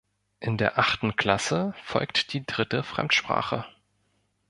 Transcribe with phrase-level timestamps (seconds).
[0.39, 3.65] In der achten Klasse folgt die dritte Fremdsprache.